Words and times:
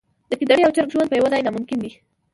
د 0.29 0.31
ګیدړې 0.39 0.63
او 0.65 0.73
چرګ 0.75 0.89
ژوند 0.93 1.09
په 1.09 1.15
یوه 1.19 1.31
ځای 1.33 1.41
ناممکن 1.45 1.79
دی. 1.83 1.91